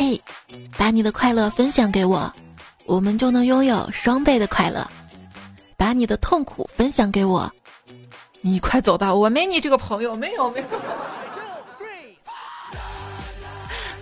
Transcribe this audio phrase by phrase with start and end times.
[0.00, 0.18] 嘿，
[0.78, 2.32] 把你的快乐分享给我，
[2.86, 4.82] 我们就能拥有双倍的快乐。
[5.76, 7.52] 把你的痛苦分享给我，
[8.40, 10.66] 你快走吧，我没你这个朋友，没有没有。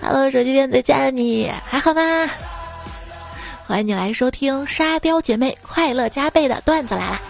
[0.00, 2.00] Hello，手机边最佳的你还好吗？
[3.66, 7.20] 欢迎你来收听《沙雕姐妹快乐加倍》的段子来啦！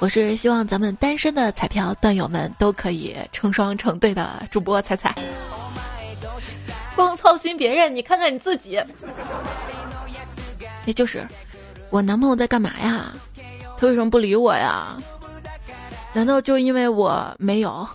[0.00, 5.14] 我是希望咱们单身的彩票段友们都可以成双成对的主播彩彩。
[7.00, 8.78] 光操心别人，你看看你自己。
[10.84, 11.26] 也就是
[11.88, 13.14] 我男朋友在干嘛呀？
[13.78, 14.98] 他为什么不理我呀？
[16.12, 17.88] 难道就因为我没有？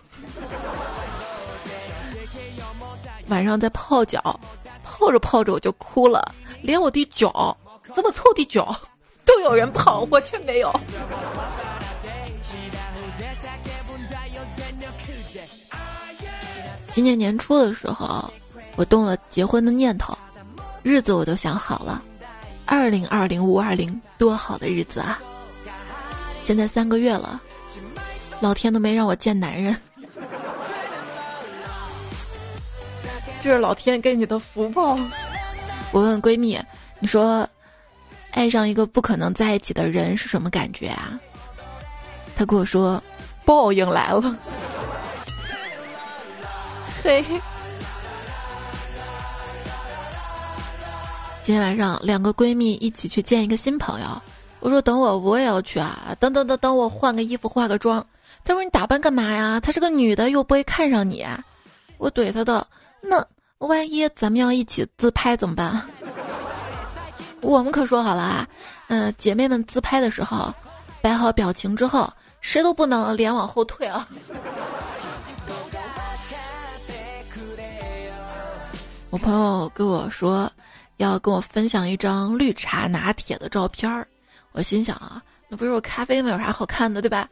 [3.28, 4.40] 晚上在泡脚，
[4.84, 7.56] 泡着泡着我就哭了，连我的脚
[7.94, 8.76] 这么臭的脚
[9.24, 10.80] 都有人泡，我却没有。
[16.90, 18.34] 今年年初的时候，
[18.76, 20.18] 我动了结婚的念头，
[20.84, 22.02] 日子我都想好了，
[22.66, 25.20] 二零二零五二零，多好的日子啊！
[26.44, 27.42] 现在三个月了，
[28.40, 29.76] 老天都没让我见男人。
[33.42, 34.98] 这是老天给你的福报。
[35.94, 36.60] 我问闺蜜
[37.00, 37.48] ：“你说，
[38.32, 41.18] 爱上一个不可能在一起的人是什么感觉啊？”
[42.36, 43.02] 她跟我说
[43.46, 44.22] ：“报应来了。
[47.02, 47.24] ”嘿。
[51.46, 54.20] 今天晚上两个闺蜜一起去见一个新朋友，
[54.62, 56.18] 我说：“等我，我也要去啊！
[56.20, 58.04] 等等等等，我换个衣服，化个妆。”
[58.44, 59.60] 她说：“你打扮干嘛呀？
[59.60, 61.24] 她是个女的，又不会看上你。”
[62.00, 62.66] 我怼她的
[63.00, 63.24] ：“那。”
[63.60, 65.88] 万一咱们要一起自拍怎么办？
[67.42, 68.48] 我们可说好了啊，
[68.88, 70.52] 嗯，姐妹们自拍的时候，
[71.00, 74.10] 摆好表情之后，谁都不能脸往后退啊。
[79.12, 80.52] 我朋友跟我说，
[80.98, 84.08] 要跟我分享一张绿茶拿铁的照片儿，
[84.52, 86.30] 我心想啊，那不是我咖啡吗？
[86.30, 87.28] 有啥好看的，对吧？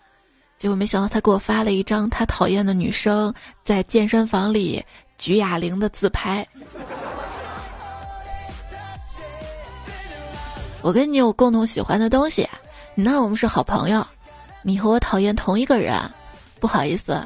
[0.58, 3.34] 结果没想到他给我发了一张他讨厌的女生
[3.66, 4.84] 在健身房里。
[5.20, 6.46] 举哑铃的自拍，
[10.82, 12.50] 我跟你有共同喜欢的东西，
[12.94, 14.06] 那我们是好朋友。
[14.64, 15.98] 你和我讨厌同一个人，
[16.60, 17.26] 不好意思，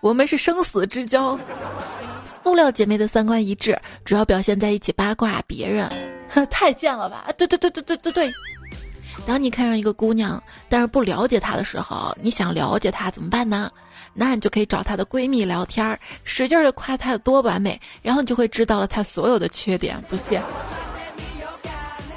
[0.00, 1.38] 我们是生死之交。
[2.46, 5.90] 塑料姐妹的三观一致，主要表现在一起八卦别人，
[6.48, 7.26] 太贱了吧？
[7.36, 8.32] 对对对对对对对。
[9.26, 13.68] 当你看上一个姑娘，但是不了解她的时候，你想了解她怎么办呢？
[14.14, 20.00] 那你就可以找她的闺蜜聊天儿，使劲的夸她有多完美，然后你就会知道了她所有的缺点。
[20.08, 20.40] 不信，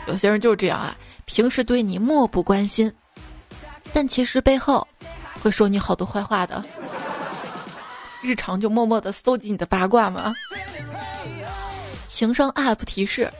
[0.05, 2.93] 有些人就是这样啊，平时对你漠不关心，
[3.91, 4.87] 但其实背后
[5.41, 6.63] 会说你好多坏话的。
[8.21, 10.33] 日常就默默的搜集你的八卦吗？
[12.07, 13.31] 情商 UP 提示：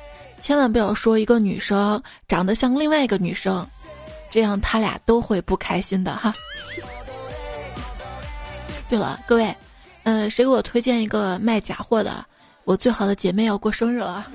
[0.41, 3.67] 千万不要说一个女生长得像另外一个女生，
[4.31, 6.33] 这样他俩都会不开心的哈。
[8.87, 9.55] 对了，各位，
[10.03, 12.25] 嗯，谁给我推荐一个卖假货的？
[12.63, 14.25] 我最好的姐妹要过生日了。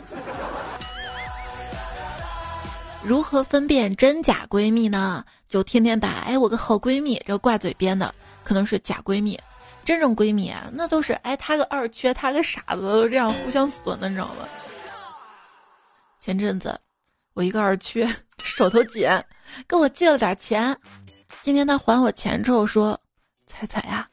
[3.03, 5.25] 如何分辨真假闺蜜呢？
[5.49, 8.12] 就天天把“哎，我个好闺蜜”这挂嘴边的，
[8.43, 9.38] 可能是假闺蜜。
[9.84, 14.49] 真正闺蜜啊，那都是哎，她个二缺，她个傻子，都这样互相损的，你知道吗？
[16.19, 16.78] 前阵子，
[17.34, 18.09] 我一个二缺
[18.43, 19.06] 手头紧，
[19.67, 20.77] 跟我借了点钱。
[21.43, 22.99] 今天他还我钱之后说
[23.47, 24.09] ：“彩彩呀。”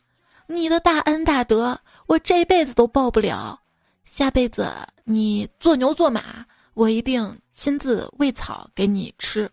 [0.48, 3.58] 你的大恩大德，我这辈子都报不了。
[4.04, 4.70] 下辈子
[5.06, 9.50] 你做牛做马，我一定亲自喂草给你吃。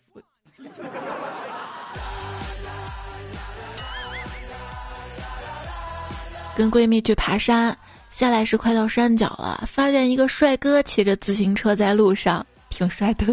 [6.59, 7.79] 跟闺蜜去爬山，
[8.11, 13.25] 下来时快到山脚了，发现一个帅哥骑着自行车在路上，挺帅的。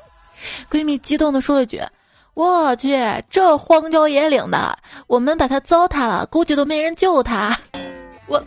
[0.70, 1.80] 闺蜜激动的说了句。
[2.34, 2.94] 我去，
[3.30, 7.58] 这荒郊野岭的，我们把他糟蹋了，估计都没人救他。
[8.26, 8.38] 我，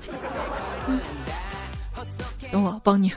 [2.52, 3.12] 等我帮你。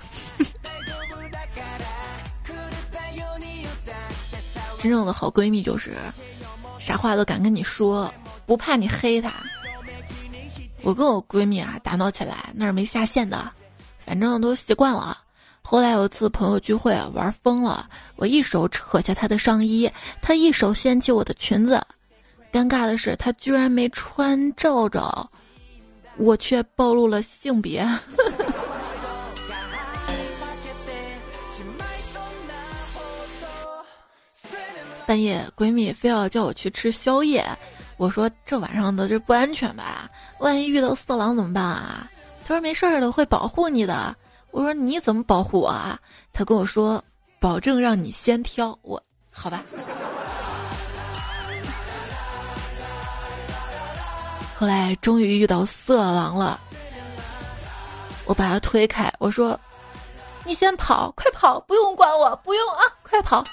[4.78, 5.98] 真正的好闺蜜就是，
[6.78, 8.10] 啥话都敢跟你说，
[8.46, 9.30] 不怕你黑她。
[10.84, 13.50] 我跟我闺蜜啊打闹起来，那儿没下线的，
[14.04, 15.18] 反正都习惯了。
[15.62, 19.90] 后来有一次朋友聚会玩疯了，我一手扯下她的上衣，
[20.20, 21.82] 她一手掀起我的裙子，
[22.52, 25.26] 尴尬的是她居然没穿罩罩，
[26.18, 27.88] 我却暴露了性别。
[35.06, 37.44] 半夜闺蜜非要叫我去吃宵夜，
[37.96, 40.10] 我说这晚上的这不安全吧？
[40.38, 42.10] 万一遇到色狼怎么办啊？
[42.44, 44.14] 他说没事儿的，会保护你的。
[44.50, 45.98] 我说你怎么保护我啊？
[46.32, 47.02] 他跟我说
[47.40, 48.78] 保证让你先挑。
[48.82, 49.62] 我好吧。
[54.56, 56.60] 后来终于遇到色狼了，
[58.24, 59.58] 我把他推开，我说
[60.44, 63.44] ：“你先跑，快跑，不用管我，不用啊，快跑。”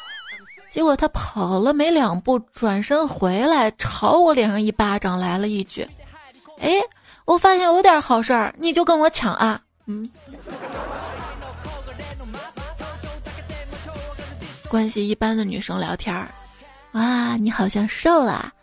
[0.71, 5.85] 结果他跑了没两步，转身回来朝我脸上一巴掌，来了一句
[6.61, 6.71] ：“哎，
[7.25, 10.09] 我发现有点好事儿，你就跟我抢啊。”嗯。
[14.69, 16.31] 关系一般的女生聊天儿，
[16.93, 18.53] 哇，你好像瘦了，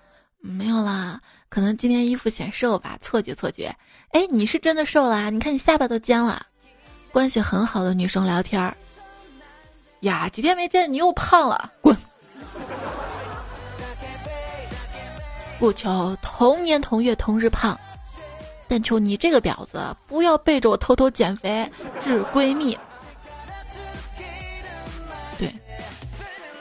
[0.41, 1.21] 没有啦。
[1.51, 3.75] 可能今天衣服显瘦吧，错觉错觉。
[4.13, 6.47] 哎，你是真的瘦了，你看你下巴都尖了。
[7.13, 8.75] 关系很好的女生聊天儿，
[10.01, 11.97] 呀，几天没见你又胖了，滚！
[15.59, 17.79] 不求同年同月同日胖，
[18.69, 21.69] 但求你这个婊子不要背着我偷偷减肥，
[22.01, 22.79] 致闺蜜。
[25.39, 25.53] 对，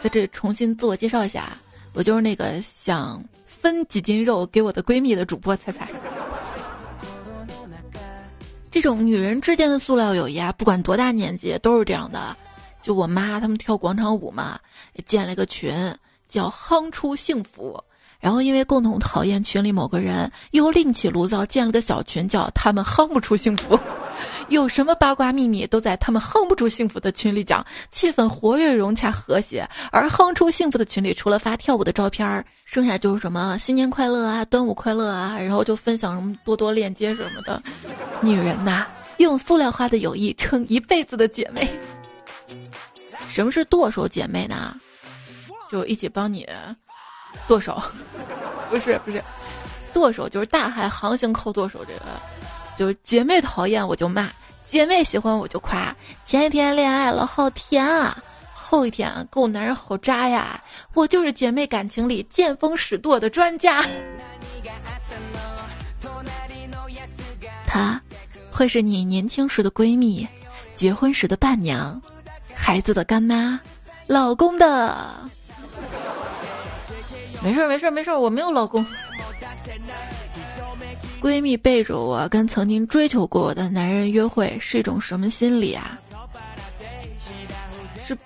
[0.01, 1.49] 在这重新自我介绍一下，
[1.93, 3.23] 我就是那个想。
[3.45, 5.87] 分几斤肉给我的闺蜜的主播猜猜，
[8.69, 12.37] 这种女人之间的塑料友谊啊，不管多大年纪都是这样的。
[12.87, 14.57] 就我妈他们跳广场舞嘛，
[15.05, 15.93] 建了一个群，
[16.29, 17.77] 叫“哼出幸福”。
[18.17, 23.77] 然后因为共同讨厌群里某个人，又另起炉灶建了个小群，叫“他们哼不出幸福”。
[24.47, 27.61] 有什么八卦秘密都在他们哼不出幸福的群里讲，
[27.91, 29.67] 气氛活跃融洽和谐。
[29.91, 37.61] 而哼出幸福的群里，除了发跳舞的照片，剩下就是什么新年快乐啊、端午快乐啊，然后就分享什么多多链接什么的。
[38.21, 38.85] 女人呐，
[39.17, 41.69] 用塑料花的友谊撑一辈子的姐妹。
[43.37, 44.75] 什么是剁手姐妹呢？
[45.69, 46.43] 就一起帮你
[47.47, 47.79] 剁手，
[48.67, 49.23] 不是不是，
[49.93, 52.05] 剁手就是大海航行靠剁手这个。
[52.75, 54.27] 就是姐妹讨厌我就骂，
[54.65, 55.95] 姐妹喜欢我就夸。
[56.25, 58.17] 前一天恋爱了，好甜啊；
[58.55, 60.59] 后一天跟我男人好渣呀。
[60.95, 63.85] 我就是姐妹感情里见风使舵的专家。
[67.67, 68.01] 她
[68.51, 70.27] 会是你年轻时的闺蜜，
[70.75, 72.01] 结婚时的伴娘，
[72.59, 73.59] 孩子的干妈，
[74.07, 75.15] 老公的。
[77.41, 78.85] 没事没事没事，我没有老公。
[81.21, 85.97] 闺蜜背着我跟曾经追求过我的男人约会是一种什么心理啊？
[88.05, 88.17] 是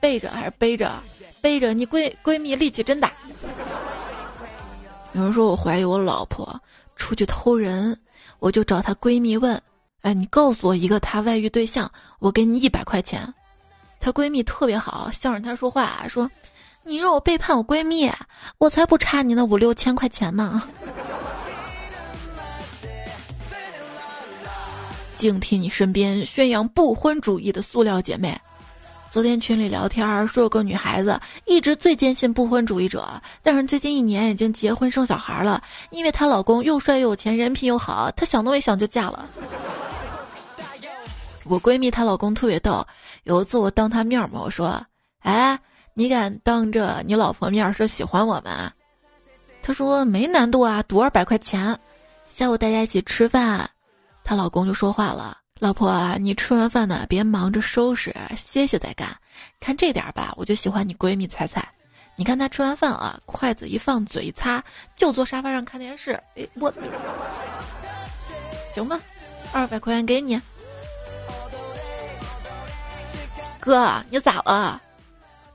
[0.00, 0.92] 背着还是背着？
[1.40, 3.12] 背着你闺闺蜜力气真大。
[5.12, 6.58] 有人说我怀疑我老婆
[6.96, 7.96] 出去偷人，
[8.38, 9.60] 我就找她闺蜜问
[10.02, 13.32] ：“哎，你告诉我一个她外遇对象，我给你一百块钱。”
[14.06, 16.30] 她闺蜜特别好，向着她说话说
[16.86, 18.08] ：“你让我背叛我闺蜜，
[18.58, 20.62] 我才不差你那五六千块钱呢。”
[25.18, 28.40] 警惕你身边宣扬不婚主义的塑料姐妹。
[29.10, 35.60] 昨天群里聊天说，有个女孩子一直最坚信不婚主义者，但是最近一年已经结婚生小孩了，
[35.90, 39.28] 因为她老公又帅又有钱，人品又好，她想都没想就嫁了。
[41.48, 42.86] 我闺蜜她老公特别逗，
[43.26, 44.80] 有一次我当他面嘛，我说
[45.18, 45.58] ：“哎，
[45.94, 48.72] 你敢当着你老婆面说喜欢我们？”
[49.62, 51.76] 她说：“没难度啊，赌二百块钱。”
[52.32, 53.68] 下午大家一起吃饭。
[54.22, 59.08] 她老公就说话了：“老婆啊，你吃完饭呢，别忙着收拾，歇歇再干。
[59.58, 61.68] 看这点吧，我就喜欢你闺蜜彩彩。
[62.14, 64.62] 你看她吃完饭啊，筷子一放，嘴一擦，
[64.94, 66.12] 就坐沙发上看电视。
[66.36, 66.72] 哎，我
[68.72, 69.00] 行吧，
[69.52, 70.40] 二百块钱给你。
[73.66, 74.80] 哥，你咋了？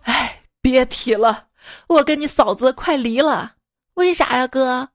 [0.04, 1.46] 哎，别提了，
[1.88, 3.54] 我跟你嫂子快离了。
[3.94, 4.90] 为啥呀，哥？”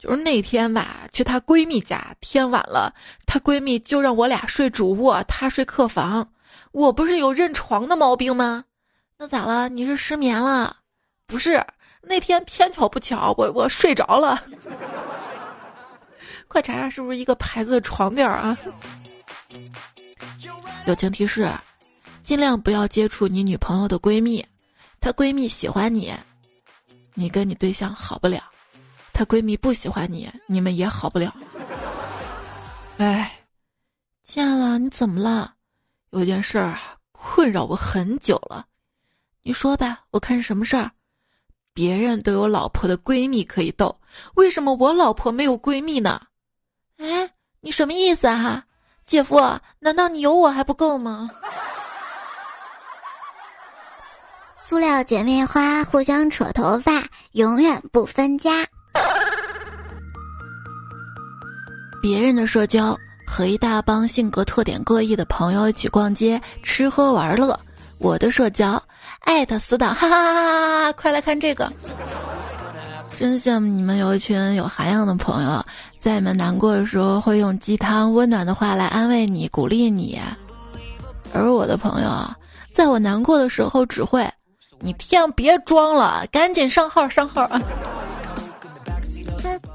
[0.00, 2.94] 就是那天吧，去她闺蜜家，天晚了，
[3.26, 6.26] 她闺蜜就让我俩睡主卧，她睡客房。
[6.72, 8.64] 我不是有认床的毛病吗？
[9.18, 9.68] 那咋了？
[9.68, 10.74] 你是失眠了？
[11.26, 11.62] 不是，
[12.00, 14.42] 那天偏巧不巧，我我睡着了。
[16.48, 18.56] 快查查是不是一个牌子的床垫啊？
[20.86, 21.50] 友情提示：
[22.24, 24.44] 尽量不要接触你女朋友的闺蜜，
[24.98, 26.10] 她闺蜜喜欢你，
[27.12, 28.42] 你跟你对象好不了。
[29.12, 31.36] 她闺蜜不喜欢你，你们也好不了。
[32.96, 33.30] 哎，
[34.24, 35.52] 亲爱的，你怎么了？
[36.12, 36.78] 有件事儿
[37.12, 38.64] 困扰我很久了，
[39.42, 40.90] 你说吧，我看什么事儿。
[41.74, 44.00] 别人都有老婆的闺蜜可以逗，
[44.34, 46.22] 为什么我老婆没有闺蜜呢？
[46.96, 48.64] 哎，你什么意思啊？
[49.04, 49.38] 姐夫，
[49.78, 51.28] 难道你有我还不够吗？
[54.66, 58.66] 塑料姐妹花互相扯头发，永远不分家。
[62.00, 67.58] 别人的社交和一大帮性格特点各异的朋友一起逛街、吃喝玩乐。
[67.98, 68.82] 我的社交
[69.20, 70.92] 艾特死党，哈哈哈哈哈！
[70.92, 71.70] 快来看这个，
[73.18, 75.64] 真羡慕你们有一群有涵养的朋友，
[76.00, 80.18] 在你们难过的时候会用鸡汤温暖的话来安慰你、鼓励你。
[81.34, 82.10] 而我的朋友，
[82.74, 84.26] 在我难过的时候只会，
[84.84, 87.58] 你天别装了，赶紧上号上号啊！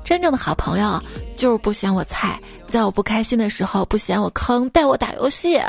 [0.03, 1.01] 真正的好朋友
[1.35, 5.59] 就是不嫌我菜，在我不开心的时候不嫌我坑，带我打游戏。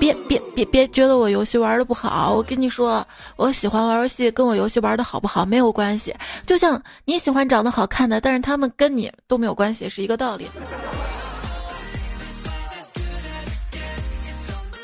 [0.00, 6.12] 别别别别觉得我游戏玩的不好，我跟你说，我喜欢玩游戏，跟我游戏玩的好不好没有关系。
[6.44, 10.48] 就像你喜欢长得好看的，但是他们跟你都没有关系，是一个道理。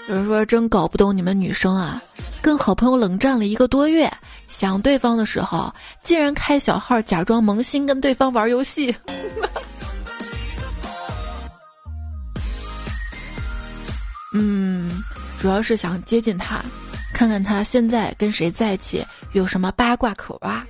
[0.08, 2.00] 有人说真搞不懂你们女生啊，
[2.44, 4.12] 跟好朋友冷战了一个多月，
[4.48, 8.94] 想对方的时候，竟然开小号假装萌新跟对方玩游戏。
[14.34, 14.90] 嗯，
[15.40, 16.62] 主要是想接近他，
[17.14, 20.62] 看看他现在跟谁在一起，有什么八卦可挖。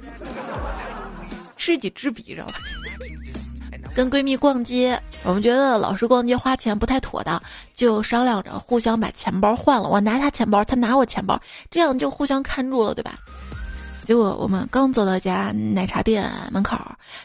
[1.56, 2.54] 知己知彼，知道吧？
[3.94, 7.40] 跟闺蜜逛街，我们觉得老是逛街花钱不太妥当，
[7.74, 13.14] 就商量着互相把钱包换了，我拿他钱包，他拿我钱包，这样就互相看住了，对吧？
[14.04, 16.76] 结果我们刚走到家奶茶店门口，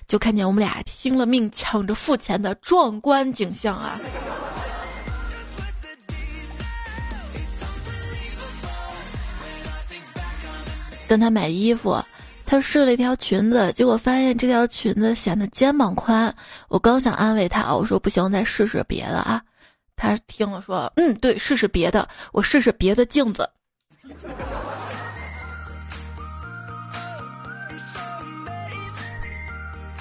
[0.07, 3.99] 就看见我们俩拼了命抢着付钱的壮观景象啊！
[11.07, 11.99] 跟他买衣服，
[12.49, 16.35] 他试了一条裙子，结果发现这条裙子显得肩膀宽。
[16.67, 19.39] 我刚想安慰他，我说不行，再试试别的啊。
[19.95, 23.47] 他听了说，嗯，对，试试别的，我试试别的镜子。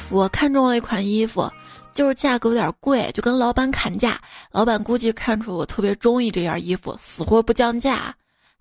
[0.09, 1.52] 我看中了一款衣服，
[1.93, 4.19] 就是价格有点贵，就跟老板砍价。
[4.50, 8.14] 老板估计看出我特别中意这件衣服，死活不降价。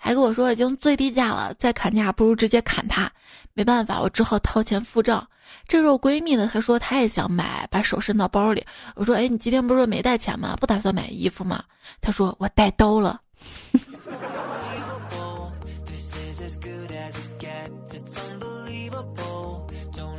[0.07, 3.11] 还跟我说已经最低价了，再砍价不如直接砍他。
[3.53, 5.27] 没办法，我只好掏钱付账。
[5.67, 8.65] 这时候闺蜜呢，她说她也想买，把手伸到包里。
[8.95, 10.55] 我说：“哎，你今天不是说没带钱吗？
[10.61, 11.61] 不打算买衣服吗？”
[11.99, 13.19] 她说：“我带刀了。”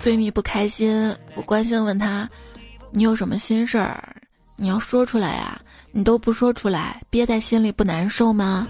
[0.05, 2.29] 闺蜜不开心，我关心问她
[2.93, 4.15] ：“你有什么心事儿？
[4.57, 5.59] 你要说出来呀！
[5.93, 8.69] 你都不说出来，憋在心里不难受吗？”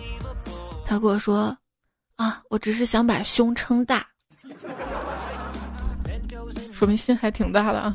[0.88, 1.54] 他跟我说
[2.16, 4.06] ：“啊，我只是想把胸撑大，
[6.72, 7.94] 说明心还挺大的啊。”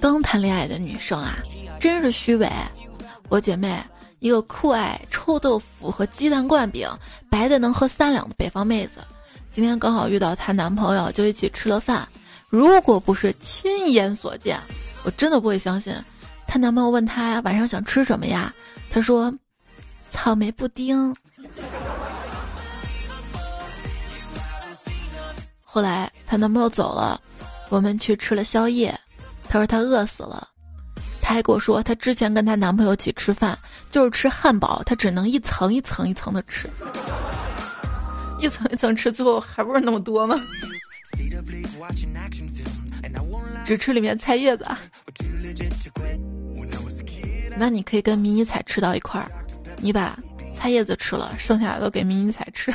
[0.00, 1.40] 刚谈恋爱的女生啊，
[1.80, 2.48] 真是虚伪。
[3.28, 3.76] 我姐妹
[4.20, 6.88] 一个酷爱臭豆腐和鸡蛋灌饼，
[7.28, 9.00] 白的能喝三两的北方妹子，
[9.52, 12.08] 今天刚好遇到她男朋友，就一起吃了饭。
[12.48, 14.60] 如果不是亲眼所见，
[15.04, 15.92] 我真的不会相信。
[16.46, 18.54] 她男朋友问她晚上想吃什么呀？
[18.90, 19.32] 她说
[20.10, 21.14] ：“草莓布丁。”
[25.62, 27.20] 后来她男朋友走了，
[27.68, 28.98] 我们去吃了宵夜。
[29.48, 30.48] 她说她饿死了，
[31.20, 33.58] 她还跟我说她之前跟她男朋友一起吃饭，
[33.90, 36.68] 就是吃汉堡，她只能一层一层一层的吃，
[38.40, 40.34] 一层一层吃，最后还不是那么多吗？
[43.64, 44.66] 只吃里面菜叶子。
[47.58, 49.28] 那你可以跟迷你彩吃到一块儿，
[49.78, 50.16] 你把
[50.56, 52.72] 菜叶子吃了，剩下的都给迷你彩吃。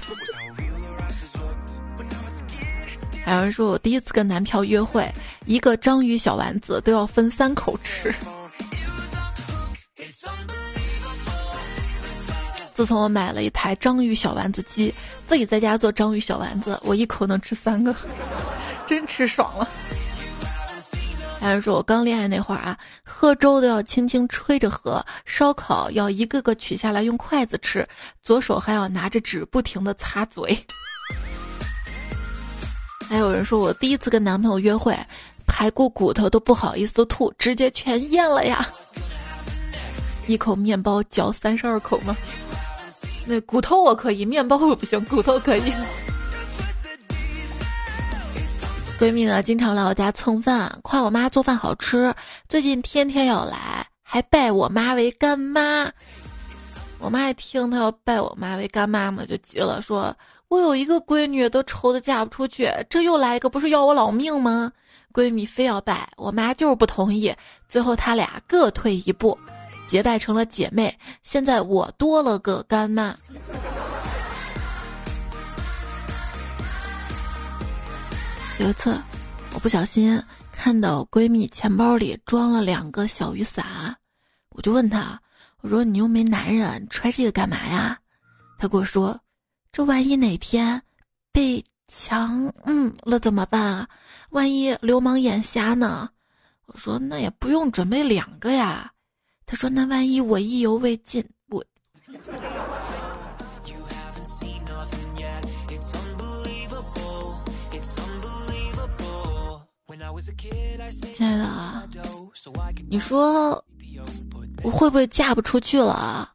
[3.25, 5.09] 还有人说我第一次跟男票约会，
[5.45, 8.13] 一个章鱼小丸子都要分三口吃。
[12.73, 14.93] 自从我买了一台章鱼小丸子机，
[15.27, 17.95] 自己在家做章鱼小丸子，我一口能吃三个，
[18.85, 19.69] 真吃爽了。
[21.43, 27.85] 还是说我刚恋爱那会儿啊，喝粥都要轻轻吹着喝，烧烤要一个个取下来用筷子吃，
[28.21, 30.57] 左手还要拿着纸不停的擦嘴。
[33.09, 34.97] 还有人说我第一次跟男朋友约会，
[35.45, 38.65] 排骨骨头都不好意思吐，直接全咽了呀。
[40.27, 42.15] 一口面包嚼三十二口吗？
[43.25, 45.73] 那骨头我可以，面包我不行，骨头可以。
[49.03, 52.15] 闺蜜呢，经常来我家蹭饭，夸我妈做饭好吃。
[52.47, 55.91] 最近天天要来，还拜我妈为干妈。
[56.99, 60.15] 我妈一听她要拜我妈为干妈嘛，就急了，说
[60.47, 64.71] ：“我有一个闺女都愁得嫁不出去，这又来一个，不是要我老命吗？”
[65.11, 67.35] 闺蜜非要拜，我妈就是不同意。
[67.67, 69.37] 最后他俩各退一步，
[69.85, 70.97] 结拜成了姐妹。
[71.23, 73.13] 现在我多了个干妈。
[78.63, 78.97] 有一次，
[79.53, 83.93] 我不小心看到闺蜜钱包里装了两个小雨伞，
[84.51, 85.21] 我就问她
[85.59, 87.99] ：“我说你又没男人，揣这个干嘛呀？”
[88.57, 89.19] 她跟我说
[89.73, 90.81] ：“这万一哪天
[91.33, 93.89] 被强嗯了怎么办啊？
[94.29, 96.09] 万一流氓眼瞎呢？”
[96.67, 98.89] 我说：“那也不用准备两个呀。”
[99.45, 101.61] 她说：“那万一我意犹未尽，我。”
[111.13, 111.83] 亲爱的啊，
[112.89, 113.63] 你说
[114.63, 116.31] 我会不会嫁不出去了啊？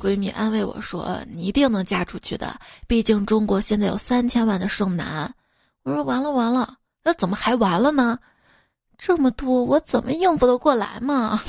[0.00, 2.58] 闺蜜安慰我说：“你一定能嫁出去的，
[2.88, 5.32] 毕竟中国现在有三千万的剩男。”
[5.84, 8.18] 我说：“完了完了，那怎么还完了呢？
[8.98, 11.40] 这么多，我怎么应付得过来嘛？”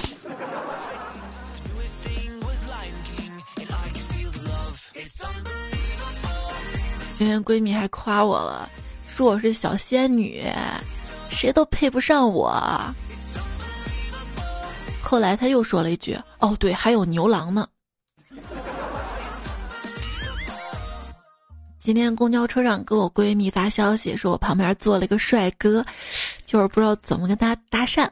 [7.18, 8.70] 今天闺蜜还夸我了。
[9.14, 10.44] 说我是小仙女，
[11.30, 12.60] 谁都配不上我。
[15.04, 17.68] 后来他又说了一句：“哦，对，还有牛郎呢。”
[21.78, 25.86] 今天公交车上给我闺蜜发消息，说我旁边坐了一个帅哥，
[26.48, 28.10] 就是不知道怎么跟他搭讪。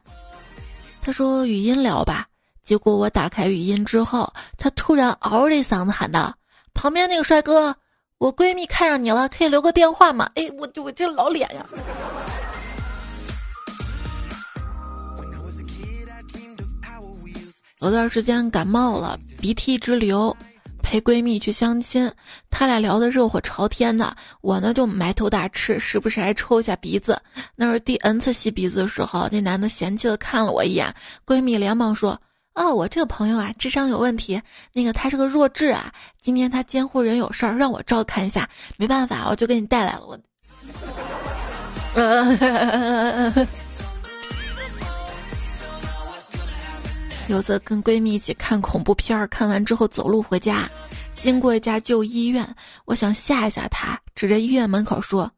[1.01, 2.27] 他说语音聊吧，
[2.61, 6.31] 结果我打开语音之后，他突然嗷的一嗓子喊道
[6.75, 7.75] ：“旁边那个帅哥。”
[8.21, 10.29] 我闺蜜看上你了，可以留个电话吗？
[10.35, 11.65] 哎，我就我这老脸呀！
[17.81, 20.37] 有段时间感冒了，鼻涕直流，
[20.83, 22.11] 陪闺蜜去相亲，
[22.51, 27.19] 他俩聊得热火朝天的，我呢就埋头大吃，时不时还抽一下鼻子。
[27.55, 30.93] 那是第 n 次吸鼻子的时候，那男的嫌弃的看了我一眼，
[31.25, 32.21] 闺蜜连忙说。
[32.53, 34.41] 哦，我这个朋友啊，智商有问题。
[34.73, 35.93] 那个他是个弱智啊。
[36.19, 38.49] 今天他监护人有事儿，让我照看一下。
[38.77, 40.05] 没办法，我就给你带来了。
[40.05, 40.19] 我，
[47.27, 50.69] 有次跟闺蜜一起看恐怖片儿，看完之后走路回家，
[51.15, 55.31] 经过一家旧医院，我想吓一吓她，指着医院门口说：“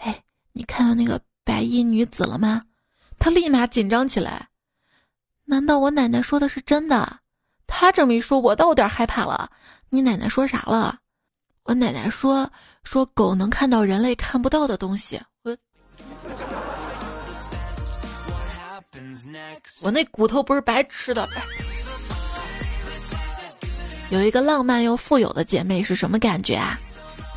[0.00, 0.22] 哎，
[0.52, 2.62] 你看到那个白衣女子了吗？”
[3.20, 4.48] 她立马紧张起来。
[5.46, 7.18] 难道我奶奶说的是真的？
[7.66, 9.50] 她这么一说，我倒有点害怕了。
[9.88, 10.98] 你奶奶说啥了？
[11.64, 12.50] 我奶奶说
[12.82, 15.20] 说狗能看到人类看不到的东西。
[15.42, 15.56] 我
[19.82, 21.28] 我那骨头不是白吃的。
[24.10, 26.78] 有一个浪漫又富有的姐妹是什么感觉啊？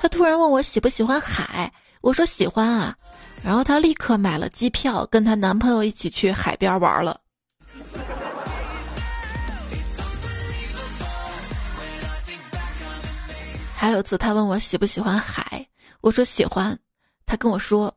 [0.01, 2.95] 她突然问我喜不喜欢海，我说喜欢啊。
[3.43, 7.19] 然后她立刻买了机票，跟她男朋友一起去海边玩了。
[13.79, 15.63] 还有次，他问我喜不喜欢海，
[16.01, 16.77] 我说喜欢。
[17.27, 17.93] 他跟我说，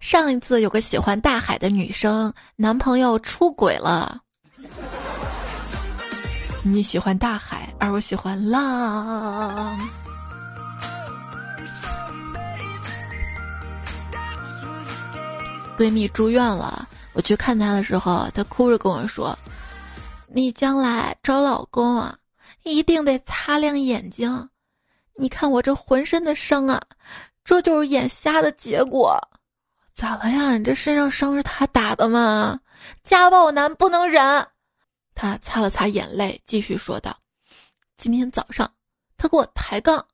[0.00, 4.22] 上一次有个喜欢大海的女生，男朋友出轨了。
[6.62, 9.78] 你喜欢大海，而我喜欢浪。
[15.76, 19.38] 闺蜜住院了，我去看她的时候，她哭着跟我说
[20.26, 22.16] ：“你将来找老公啊，
[22.62, 24.48] 一定得擦亮眼睛。”
[25.20, 26.80] 你看我这浑身的伤啊，
[27.44, 29.20] 这就是眼瞎的结果。
[29.92, 30.56] 咋了呀？
[30.56, 32.60] 你这身上伤是他打的吗？
[33.02, 34.46] 家暴男不能忍。
[35.16, 37.18] 他擦了擦眼泪，继续说道
[37.98, 38.70] ：“今天早上
[39.16, 40.06] 他给我抬杠，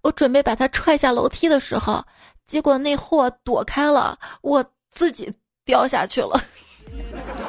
[0.00, 2.02] 我准备把他踹下楼梯的时候，
[2.46, 5.30] 结果那货躲开了，我自己
[5.66, 6.42] 掉下去了。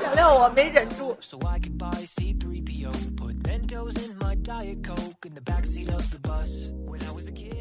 [0.02, 1.18] 原谅我没忍住。”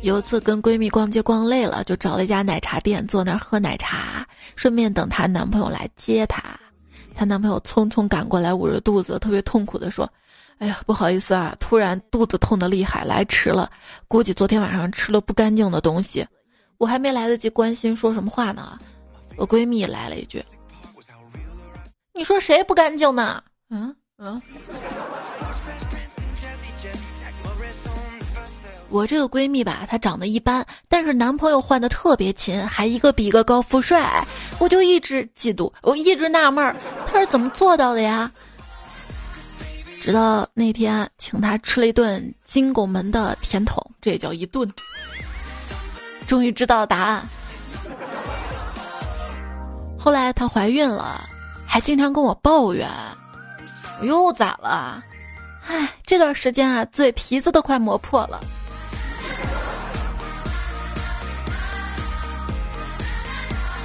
[0.06, 6.40] 有一次跟闺蜜逛街逛累了，就找了一家奶茶店坐那儿喝奶茶，顺便等她男朋友来接她。
[7.12, 10.08] 她男朋友匆匆赶过来，捂着肚子，特别痛苦的说
[10.58, 13.68] ：“哎呀，不好意思啊，突然肚子痛的厉害，来迟了，
[14.06, 16.24] 估计昨天晚上吃了不干净的东西。”
[16.78, 18.78] 我还没来得及关心说什么话呢，
[19.36, 20.40] 我闺蜜来了一句
[22.14, 24.40] ：“你说谁不干净呢？”嗯嗯。
[28.88, 34.24] 我这个闺蜜吧，她长得一般，但是男朋友换的特别勤，还一个比一个高富帅，
[34.58, 38.30] 我就一直嫉妒，我一直纳闷儿，她是怎么做到的呀？
[40.00, 44.68] 直到那天请她吃了一顿金拱门的甜筒，这也叫一顿，
[46.28, 47.26] 终于知道答案。
[49.98, 51.28] 后来她怀孕了，
[51.66, 52.88] 还经常跟我抱怨，
[54.02, 55.02] 又咋了？
[55.66, 58.38] 唉，这段时间啊，嘴皮子都快磨破了。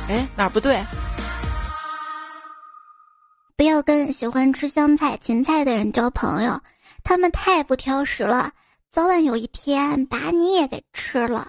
[0.09, 0.83] 哎，哪儿不对？
[3.55, 6.59] 不要跟喜欢吃香菜、芹菜的人交朋友，
[7.03, 8.51] 他们太不挑食了，
[8.91, 11.47] 早晚有一天把你也给吃了。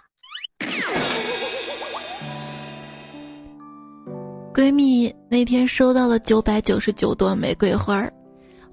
[4.55, 8.07] 闺蜜那天收到了九百九十九朵玫瑰花，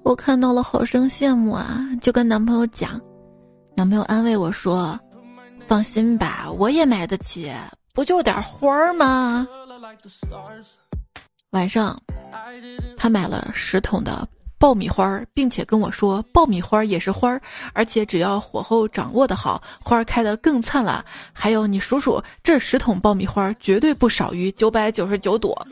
[0.02, 3.00] 我看到了好生羡慕啊，就跟男朋友讲，
[3.74, 5.00] 男朋友安慰我说
[5.66, 7.50] ：“放心吧，我也买得起，
[7.94, 9.48] 不就点花儿吗？”
[11.50, 11.98] 晚上，
[12.96, 17.40] 他买了十桶的爆米花，并且跟我说，爆米花也是花儿，
[17.72, 21.02] 而且只要火候掌握的好，花儿开得更灿烂。
[21.32, 25.66] 还有，你数数，这十桶爆米花绝对不少于九百九十九朵。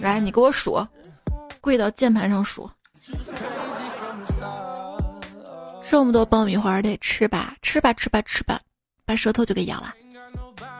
[0.00, 0.84] 来，你给我数，
[1.60, 2.68] 跪到键盘上数。
[5.88, 8.60] 这么多爆米花得吃吧，吃吧，吃吧，吃吧，
[9.06, 9.94] 把舌头就给咬了。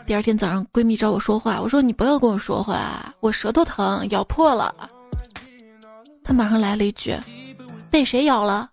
[0.06, 4.74] 第二天早上，闺蜜找我说话，我说你不要跟我说话，我舌头疼，咬破了。
[6.22, 7.16] 她马上来了一句
[7.90, 8.70] ：“被谁咬了？”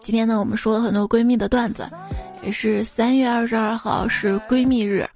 [0.00, 1.86] 今天呢，我们说了很多闺蜜的段子，
[2.42, 5.08] 也是三月二十二号是闺蜜日，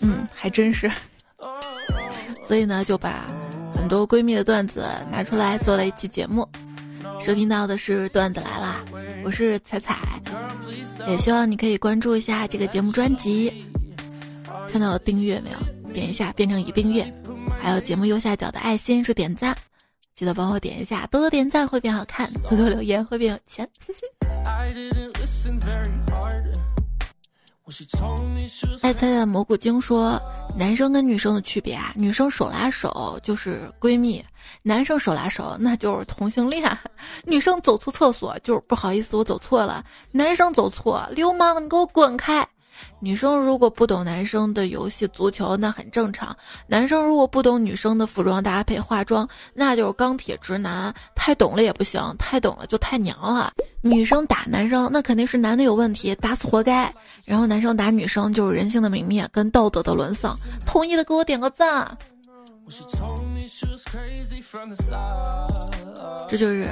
[0.00, 0.90] 嗯，还真是。
[2.44, 3.26] 所以呢，就把
[3.74, 6.46] 很多闺蜜的段子拿出来做了一期节目。
[7.20, 8.84] 收听到的是段子来啦，
[9.24, 9.96] 我是彩彩。
[11.08, 13.64] 也希望你可以关注一下这个节目专辑，
[14.70, 15.58] 看到订阅没有？
[15.92, 17.12] 点一下变成已订阅，
[17.60, 19.56] 还有节目右下角的爱心是点赞，
[20.14, 23.68] 记得帮我点一下，多多点赞会变好看，多多留言会变有钱。
[28.80, 30.20] 爱猜的蘑菇精说，
[30.56, 34.24] 男生跟女生的区别啊，女生手拉手就是闺蜜，
[34.62, 36.78] 男生手拉手那就是同性恋。
[37.24, 39.84] 女生走错厕所就是不好意思，我走错了。
[40.12, 42.46] 男生走错，流氓，你给我滚开。
[43.00, 46.34] 女生如果不懂男生的游戏足球，那很正常；
[46.66, 50.94] 男生如果不懂女生的服装搭配化妆，那就是钢铁直男。
[51.14, 53.52] 太懂了也不行，太懂了就太娘了。
[53.82, 56.92] 女生打男生，那肯定是男的有问题，打死活该。
[57.24, 60.36] 然后男生打女生，就是人性的泯灭跟道德的沦丧。
[60.64, 61.96] 同意的给我点个赞。
[66.28, 66.68] 这就是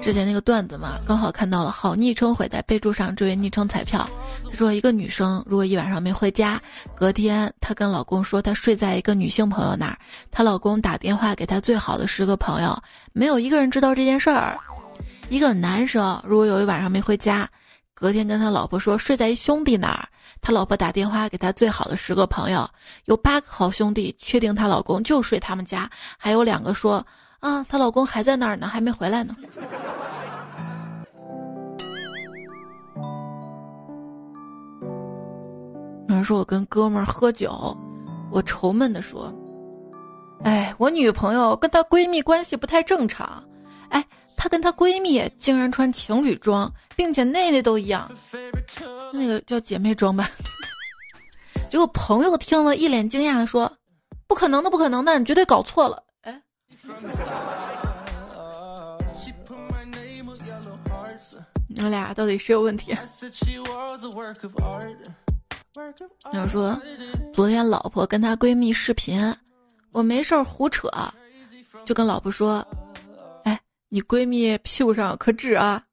[0.00, 1.70] 之前那个段子嘛，刚好看到了。
[1.70, 4.08] 好昵称会在备注上，这位昵称彩票。
[4.44, 6.60] 他说，一个女生如果一晚上没回家，
[6.94, 9.98] 隔天她跟老公说她睡在一个女性朋友那儿，
[10.30, 12.80] 她老公打电话给她最好的十个朋友，
[13.12, 14.56] 没有一个人知道这件事儿。
[15.28, 17.48] 一个男生如果有一晚上没回家，
[18.02, 20.08] 隔天跟他老婆说睡在一兄弟那儿，
[20.40, 22.68] 他老婆打电话给他最好的十个朋友，
[23.04, 25.88] 有八个好兄弟确定她老公就睡他们家，
[26.18, 27.06] 还有两个说。
[27.38, 29.36] 啊，她老公还在那儿呢，还没回来呢。
[36.08, 37.76] 有人说我跟哥们儿喝酒，
[38.32, 39.32] 我愁闷的说
[40.42, 43.44] ：“哎，我女朋友跟她闺蜜关系不太正常，
[43.90, 44.04] 哎，
[44.42, 48.10] 她跟她闺蜜竟然穿情侣装，并且内内都一样，
[49.12, 50.28] 那个叫姐妹装吧。
[51.70, 53.72] ”结果朋友听了一脸惊讶的说
[54.26, 56.02] ：“不可能的，不可能的，你绝对搞错了。”
[61.68, 62.92] 你们俩到底谁有问题？
[66.32, 66.76] 要说
[67.32, 69.32] 昨天老婆跟她闺蜜视频，
[69.92, 70.90] 我没事儿胡扯，
[71.84, 72.66] 就跟老婆说：“，
[73.94, 75.84] 你闺蜜屁股上有颗痣啊！”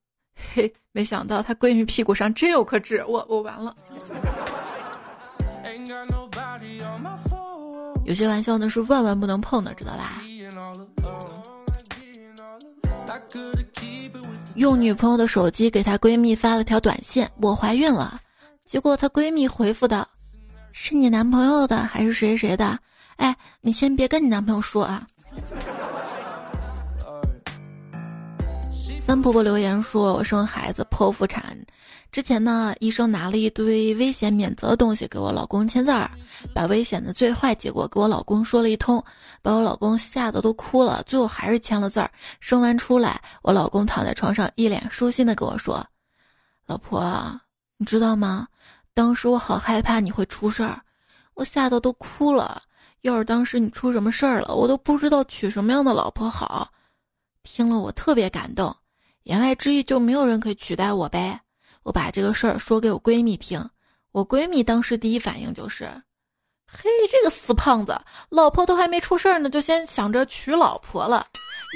[0.55, 3.75] 嘿，没想到她闺蜜屁股上真有颗痣，我我完了。
[8.05, 10.21] 有些玩笑呢是万万不能碰的，知道吧？
[14.55, 18.21] 用女朋友的手机给她闺蜜发了条短信：“我怀孕了。”
[18.63, 20.07] 结果她闺蜜回复的
[20.71, 22.79] ：“是你男朋友的还是谁谁的？
[23.17, 25.05] 哎，你先别跟你男朋友说啊。”
[29.09, 31.57] 三婆婆留言说：“我生孩子剖腹产。”
[32.13, 36.11] 之前呢，医生拿了一堆危险免责的东西给我老公签字儿，
[36.53, 39.03] 把危险的最坏结果给我老公说了一通，
[39.41, 42.11] 把我老公吓得都哭了，最后还是签了字儿。
[42.39, 45.83] 生完出来，我老公躺在床上，一脸舒心的跟我说
[46.67, 47.41] ：“老婆，
[47.77, 48.47] 你知道吗？
[48.93, 50.79] 当时我好害怕你会出事儿，
[51.33, 52.61] 我吓得都哭了。
[53.01, 56.69] 要是当时你出什么事儿了，我都不知道娶什么样的老婆好。”
[57.41, 58.75] 听了我特别感动，
[59.23, 61.39] 言外之意就没有人可以取代我呗。
[61.83, 63.63] 我把这个事儿说给我闺蜜听，
[64.11, 65.89] 我闺蜜当时第一反应就是
[66.65, 71.25] ：“嘿，这个死胖子，老婆都还没出事儿呢，就先想着娶老婆了。”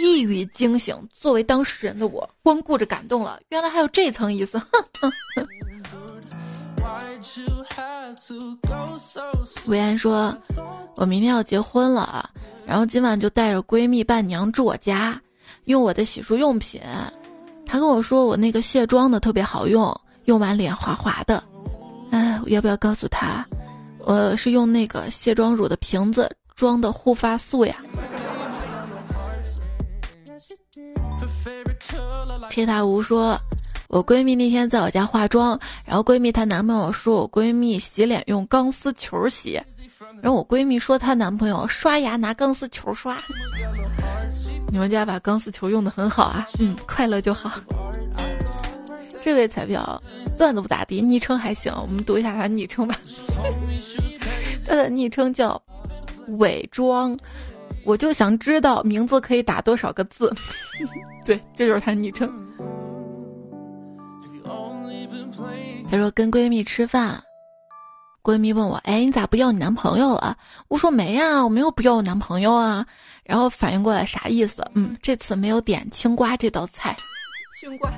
[0.01, 4.60] 一语惊醒，作为当事人的我，光顾着感动了，原来还有这层意思。
[9.67, 10.36] 维安说
[10.97, 12.29] ：“我明天要结婚了啊，
[12.65, 15.21] 然后今晚就带着闺蜜伴娘住我家，
[15.65, 16.82] 用我的洗漱用品。
[17.73, 21.43] 她跟我说我那个卸妆的特别好用，用完脸滑滑的。
[22.12, 23.43] 哎，要不要告诉她，
[24.01, 27.75] 我是用那个卸妆乳的瓶子装的护发素呀？”
[32.51, 33.36] 铁塔无说。
[33.88, 39.59] 我闺蜜那天在我家化妆，然后闺蜜她男朋友说我闺蜜洗脸用钢丝球洗，
[40.21, 43.17] 然后我闺蜜说她男朋友刷牙拿钢丝球刷。
[44.73, 47.51] 你们家把钢丝球用的很好啊，嗯，快乐就好。
[49.21, 50.01] 这位彩票
[50.36, 52.97] 段子不咋地，昵称还行，我们读一下他昵称吧。
[54.67, 55.62] 他的昵称叫
[56.39, 57.15] 伪装，
[57.86, 60.33] 我就想知道名字可以打多少个字。
[61.23, 62.27] 对，这就是他昵称。
[65.91, 67.21] 她说跟闺蜜吃饭，
[68.23, 70.36] 闺蜜问我：“哎，你咋不要你男朋友了？”
[70.67, 72.83] 我说：“没呀，我没有不要我男朋友啊。”
[73.23, 74.65] 然后反应过来啥意思？
[74.75, 76.95] 嗯，这次没有点青瓜这道菜。
[77.59, 77.91] 青瓜。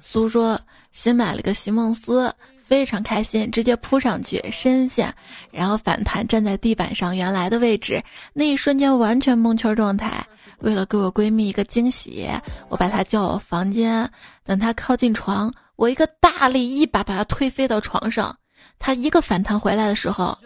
[0.00, 0.60] 苏说
[0.92, 2.34] 新买了个席梦思。
[2.66, 5.14] 非常开心，直接扑上去深陷，
[5.52, 10.26] 然后反弹站在地板上原来的位置，那一瞬间完全蒙圈状态。
[10.58, 12.28] 为了给我闺蜜一个惊喜，
[12.68, 14.10] 我把她叫我房间，
[14.42, 18.36] 等她靠近床，我一个大力一把把她推飞到床上。
[18.78, 20.36] 他一个反弹回来的时候，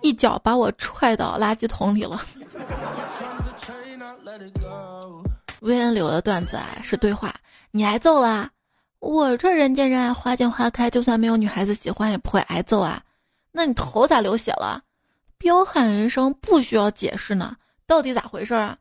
[0.00, 2.20] 一脚把我踹到垃圾桶里了。
[5.60, 7.34] 薇恩留的段子啊是对话，
[7.70, 8.50] 你挨揍了。
[8.98, 13.02] 我这人见人爱，花见花开，就算没有女孩子喜欢，也不会挨揍啊。
[13.50, 14.82] 那你头咋流血了？
[15.38, 18.76] 彪悍人生不需要解释呢，到底咋回事啊？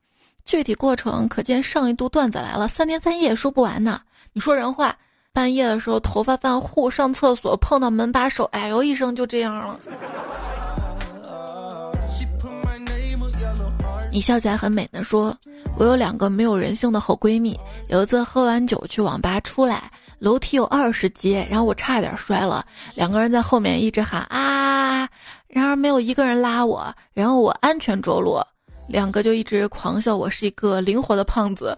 [0.45, 4.01] 具体过程可见上一度段子来了，三天三夜说不完呢。
[4.33, 4.97] 你说人话，
[5.33, 9.79] 半夜的时候头发犯糊，上厕所碰到门把手，哎呦一声就这样了。
[14.11, 15.33] 你笑起来很美的说，
[15.77, 19.89] 我有两个没有人性的好闺蜜，有一次喝完酒去网吧出来。
[20.19, 22.63] 楼梯有二十阶，然后我差点摔了，
[22.93, 25.07] 两个人在后面一直喊啊，
[25.47, 28.37] 然而没有一个人拉我，然后我安全着陆，
[28.87, 31.75] 两个就一直狂笑我是一个灵活的胖子。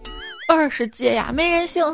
[0.50, 1.86] 二十阶呀，没人性。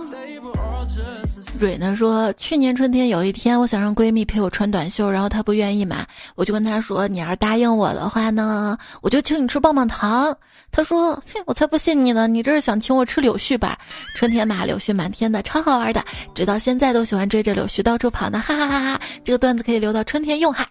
[1.60, 10.34] 蕊呢说，去年春天有一天，我想让闺蜜陪我穿短袖，然后她不愿意嘛，我就跟她说，你要是答应我的话呢，我就请你吃棒棒糖。
[10.72, 13.78] 她说，哼，我才不信你呢，你这是想请我吃柳絮吧？
[14.16, 19.02] 春天嘛，柳絮满天的，超好玩的，直到现在都喜欢追着柳絮到处跑呢，哈哈哈哈！
[19.26, 20.66] 这个段子可以留到春天用哈。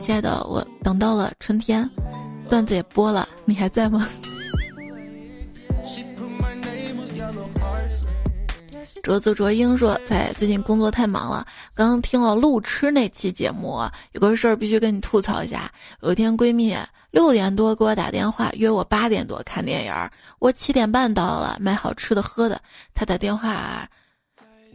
[0.00, 1.88] 亲爱的，我等到了春天，
[2.48, 4.08] 段子也播了，你还在吗？
[9.02, 13.80] 卓子卓英说：“在最近工作太忙了，刚刚听了路痴那期节目，
[14.12, 15.70] 有个事儿必须跟你吐槽一下。
[16.02, 16.76] 有一天闺蜜
[17.10, 22.60] 六点多给我打电话，约我八点多看电影，我七点半到了，买好吃的喝的，
[22.94, 23.88] 她打电话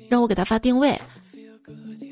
[0.10, 1.00] 让我给她发定位。”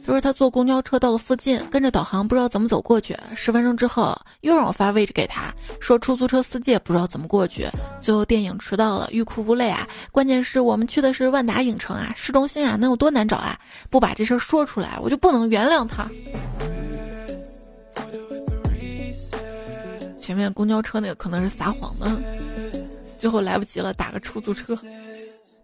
[0.05, 3.17] 就是他坐公交车到了附近，跟着导航不知道怎么走过去。
[3.35, 7.67] 十分钟之后又让我发位置给他，说出租车司机也不知道怎么过去。
[8.01, 9.87] 最后电影迟到了，欲哭无泪啊！
[10.11, 13.57] 关键是我们去的是万达影城啊，市中心啊，能有多难找啊？
[13.89, 16.09] 不把这事儿说出来，我就不能原谅他。
[20.17, 22.11] 前面公交车那个可能是撒谎的，
[23.17, 24.77] 最后来不及了，打个出租车。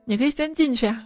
[0.06, 1.06] 你可以先进去啊。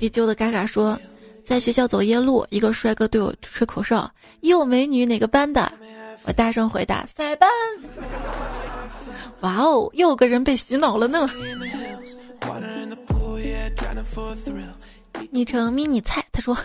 [0.00, 0.98] 依旧的嘎嘎说，
[1.44, 4.10] 在学校走夜路，一个帅哥对我吹口哨
[4.42, 5.70] ：“哟，美女，哪个班的？”
[6.24, 7.48] 我大声回答：“塞班。”
[9.40, 11.28] 哇哦，又个人被洗脑了呢。
[15.34, 16.56] 昵称迷你菜，他说，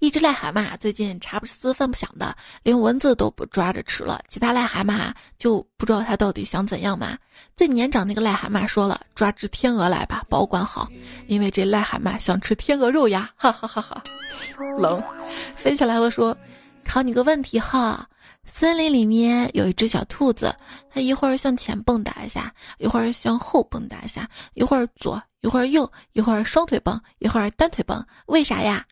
[0.00, 4.20] 一只癞蛤蟆最近茶不思饭不想的，连蚊子都不抓着吃了。
[4.28, 7.16] 其他癞蛤蟆就不知道他到底想怎样嘛。
[7.54, 10.88] 最年长那个癞蛤蟆说了，抓只天鹅来吧，保管好，
[11.28, 14.02] 因为这癞蛤蟆想吃天鹅肉呀，哈哈哈哈。
[14.76, 15.00] 冷，
[15.54, 16.36] 飞起来了说，
[16.84, 18.08] 考你个问题哈。
[18.46, 20.54] 森林里面有一只小兔子，
[20.90, 28.02] 它一会儿向前蹦跶一下，一会儿向后蹦跶一下，一会儿左，一会儿右，一会儿双腿蹦，一会儿单腿蹦。
[28.26, 28.84] 为啥呀？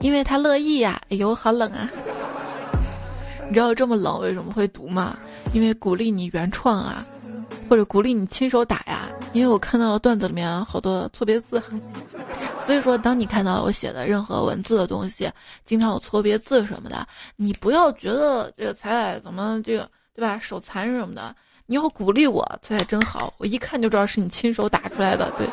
[0.00, 1.00] 因为它乐意呀。
[1.08, 1.90] 哎呦，好冷啊！
[3.48, 5.18] 你知道这么冷为什么会读吗？
[5.52, 7.04] 因为鼓励你原创啊，
[7.68, 9.08] 或者鼓励你亲手打呀。
[9.32, 11.62] 因为我看到段子里面好多错别字。
[12.66, 15.30] 所以说，当你看到我写的任何文字的东西，
[15.64, 20.38] 经常有错别字什么的，你不要觉得这个彩彩怎么这个对吧？
[20.38, 21.34] 手残什么的，
[21.66, 23.32] 你要鼓励我，才真好。
[23.38, 25.48] 我一看就知道是你亲手打出来的，对。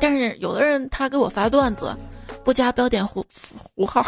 [0.00, 1.94] 但是有的人他给我发段子，
[2.44, 4.06] 不加标点符符号，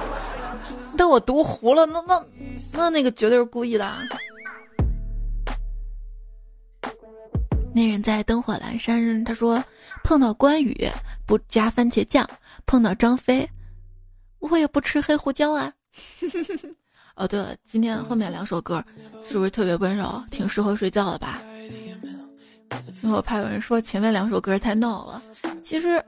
[0.96, 2.22] 但我读糊了，那那
[2.72, 3.90] 那那个绝对是故意的。
[7.80, 9.64] 那人在灯火阑珊，他说
[10.04, 10.86] 碰到关羽
[11.24, 12.28] 不加番茄酱，
[12.66, 13.48] 碰到张飞，
[14.38, 15.72] 我也不吃黑胡椒啊。
[17.16, 18.84] 哦，对了，今天后面两首歌
[19.24, 21.40] 是不是特别温柔，挺适合睡觉的吧？
[23.02, 25.22] 因为我怕有人说前面两首歌太闹了。
[25.64, 26.04] 其实，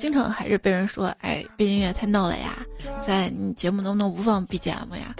[0.00, 2.64] 经常还是被人说，哎，背景音乐太闹了呀，
[3.06, 5.14] 在你节目能不能不放 BGM 呀？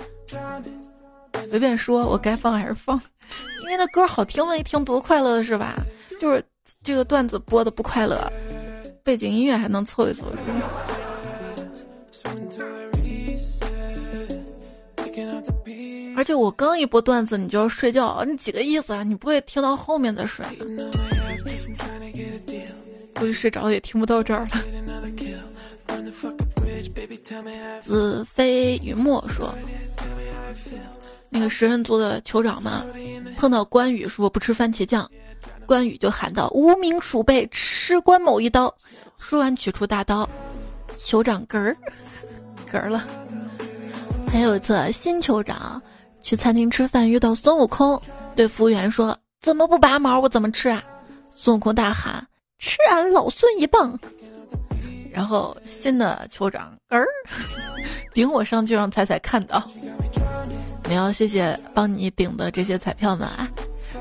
[1.50, 3.00] 随便说，我该放还是放，
[3.62, 5.76] 因为那歌好听嘛，一听多快乐是吧？
[6.20, 6.44] 就是
[6.82, 8.30] 这个段子播的不快乐，
[9.02, 10.24] 背景音乐还能凑一凑。
[16.14, 19.02] 而且我刚一播段子，你就要睡觉，你几个意思啊？
[19.02, 20.44] 你不会听到后面再睡？
[23.14, 24.62] 估计睡着也听不到这儿了。
[27.82, 29.81] 子非雨墨说：“那
[31.48, 32.84] 食人族的酋长嘛，
[33.36, 35.08] 碰到关羽说不吃番茄酱，
[35.66, 38.74] 关羽就喊道：‘无名鼠辈，吃关某一刀。’
[39.18, 40.28] 说完取出大刀，
[40.98, 41.76] 酋长嗝儿
[42.70, 43.04] 嗝儿了。
[44.30, 45.80] 还有一次，新酋长。”
[46.22, 48.00] 去餐厅吃饭，遇到孙悟空，
[48.36, 50.20] 对服务员说：“怎么不拔毛？
[50.20, 50.80] 我怎么吃啊？”
[51.34, 52.24] 孙悟空大喊
[52.60, 53.98] ：“吃俺老孙一棒！”
[55.12, 57.06] 然后新的酋长嗝儿
[58.14, 59.68] 顶我上去，让彩彩看到。
[60.92, 63.48] 你要谢谢帮你顶的这些彩票们啊！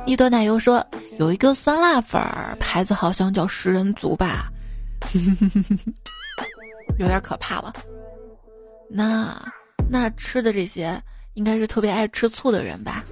[0.06, 0.86] 一朵奶油说
[1.20, 4.52] ：“有一个酸辣粉儿，牌子好像叫食人族吧？”
[7.00, 7.72] 有点可怕了。
[8.90, 9.42] 那
[9.90, 11.02] 那吃的这些。
[11.36, 13.06] 应该是特别爱吃醋的人吧？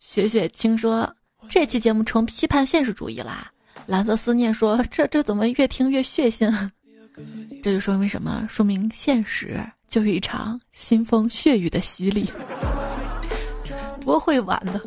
[0.00, 1.08] 雪雪青说
[1.48, 3.52] ：“这期节目成批判现实主义啦。”
[3.86, 6.52] 蓝色思念说：“这这怎么越听越血腥？”
[7.62, 8.44] 这就说明什么？
[8.50, 12.28] 说明现实就是一场腥风血雨的洗礼，
[14.00, 14.80] 不会晚的。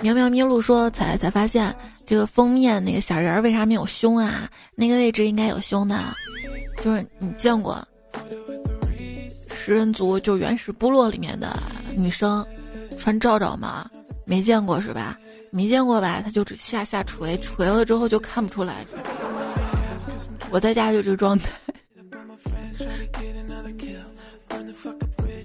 [0.00, 1.72] 喵喵咪路说：“才才发现
[2.04, 4.50] 这个封面那个小人儿为啥没有胸啊？
[4.74, 5.96] 那个位置应该有胸的，
[6.82, 7.86] 就是你见过。”
[9.54, 11.56] 食人族就原始部落里面的
[11.96, 12.44] 女生，
[12.98, 13.88] 穿罩罩吗？
[14.24, 15.16] 没见过是吧？
[15.52, 16.20] 没见过吧？
[16.20, 18.84] 他就只下下垂，垂了之后就看不出来。
[20.50, 21.48] 我在家就这个状态。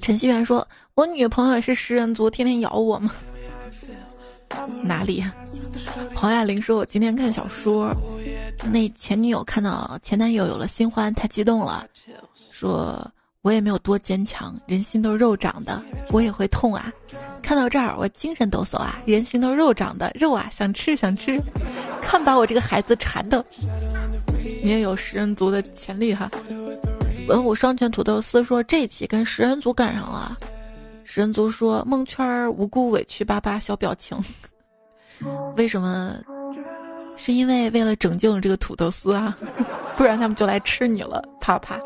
[0.06, 3.12] 陈希元说：“我女朋友也是食人族，天天咬我吗？”
[4.86, 5.26] 哪里？
[6.14, 7.92] 黄亚玲说：“我今天看小说，
[8.72, 11.88] 那前女友看到前男友有了新欢，太激动了。”
[12.54, 13.04] 说
[13.42, 16.94] 我也没有多坚强，人心都肉长的，我也会痛啊！
[17.42, 21.42] 看到这儿我精神抖擞啊，人心都肉长的，肉啊想吃想吃，
[22.00, 23.44] 看把我这个孩子馋的。
[24.62, 26.30] 你也有食人族的潜力哈！
[27.28, 30.38] 文武双全土豆丝说这期跟食人族赶上了，
[31.04, 34.18] 食人族说蒙圈无辜委屈巴巴小表情，
[35.58, 36.16] 为什么？
[37.18, 39.36] 是因为为了拯救这个土豆丝啊，
[39.98, 41.80] 不然他们就来吃你了，怕不怕？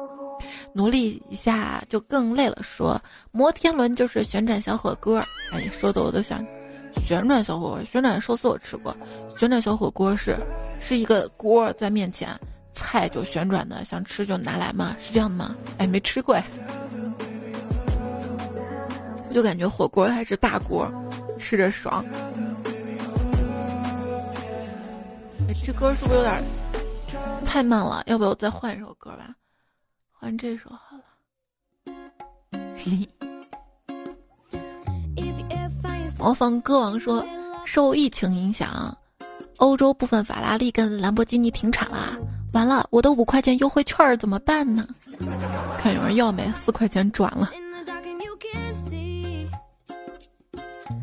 [0.73, 2.57] 努力一下就更累了。
[2.61, 2.99] 说
[3.31, 5.23] 摩天轮就是旋转小火锅，
[5.53, 6.43] 哎，说的我都想。
[7.05, 8.95] 旋转小火锅，旋转寿司我吃过，
[9.37, 10.35] 旋转小火锅是
[10.81, 12.29] 是一个锅在面前，
[12.73, 14.95] 菜就旋转的，想吃就拿来嘛？
[14.99, 15.55] 是这样的吗？
[15.77, 16.43] 哎，没吃过哎。
[19.33, 20.91] 就感觉火锅还是大锅，
[21.37, 22.03] 吃着爽。
[25.63, 26.43] 这歌是不是有点
[27.45, 28.03] 太慢了？
[28.07, 29.35] 要不要再换一首歌吧？
[30.11, 31.03] 换这首好了。
[36.17, 37.25] 模仿歌王说，
[37.65, 38.97] 受疫情影响，
[39.57, 42.17] 欧洲部分法拉利跟兰博基尼停产啦。
[42.51, 44.85] 完了，我的五块钱优惠券怎么办呢？
[45.77, 46.51] 看有人要没？
[46.55, 47.51] 四块钱转了。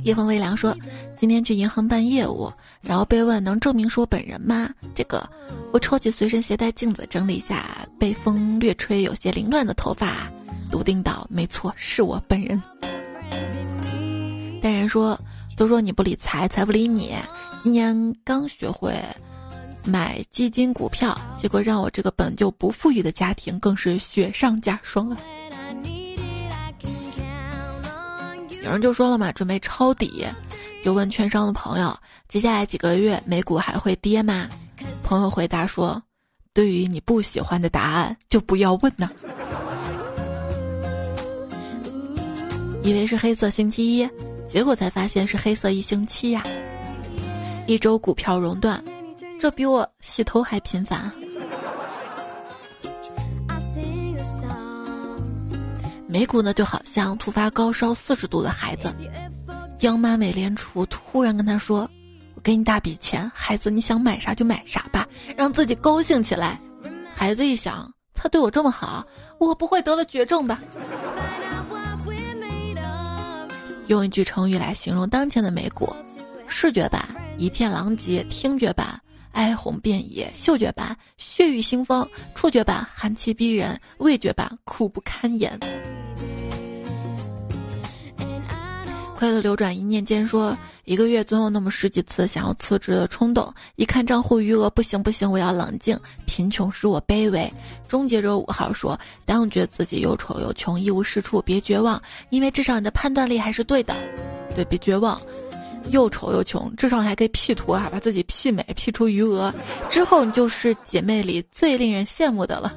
[0.03, 0.77] 夜风微凉说，
[1.17, 4.71] 今天去银行办业务，然后被问能证明是我本人吗？
[4.95, 5.29] 这个。
[5.73, 10.31] 我抽起随身携带镜子，整理一下被风略吹有些凌乱的头发，
[10.71, 12.63] 笃定道：“没错，是我本人。”
[14.63, 15.19] 但人说
[15.57, 17.15] ：“都说你不理财，财不理你。
[17.63, 18.95] 今年刚学会
[19.87, 25.17] 买基金股票，结果让我这个本就不富裕的家庭更是雪上加霜啊！”
[28.65, 30.27] 有人就说了嘛，准备抄底，
[30.83, 31.97] 就问券商的朋友
[32.29, 34.49] ：“接下来几个月美股还会跌吗？”
[35.05, 36.03] 朋友回答说
[36.53, 39.09] ：“对于你不喜欢的答案，就不要问呢。”
[42.83, 44.09] 以为是黑色星期一，
[44.49, 46.45] 结果才发现是黑色一星期呀。
[47.69, 48.83] 一周股票熔断，
[49.39, 51.13] 这比我洗头还频繁。
[56.09, 58.91] 美股呢，就好像突发高烧四十度的孩子，
[59.81, 61.89] 央妈美联储突然跟他说
[62.35, 65.07] ：“我给你大笔钱，孩子你想买啥就买啥吧，
[65.37, 66.59] 让自己高兴起来。”
[67.15, 69.07] 孩子一想，他对我这么好，
[69.39, 70.61] 我不会得了绝症吧？
[73.89, 75.95] 用一句成语来形容当前的美股：
[76.47, 77.07] 视觉版
[77.37, 78.99] 一片狼藉，听觉版
[79.37, 85.61] 哀鸿遍野，嗅觉版血雨腥风，触觉版寒气逼人，味觉版苦不堪言。
[89.15, 93.53] 快乐流转，一念间说，一个月总有那么十几次想要辞职的冲动。
[93.77, 95.99] 一看账户余额，不行不行，我要冷静。
[96.25, 97.51] 贫穷使我卑微。
[97.89, 103.95] 终结者五号说，当觉得自己又丑又穷，一无是处，别绝望，因为至少你的判断力还是对的。
[104.55, 105.21] 对，别绝望。
[105.91, 109.53] 又丑又穷，至少还可以 P 图啊，把自己 P 美，P 出余额，
[109.89, 112.73] 之后你就是姐妹里最令人羡慕的了。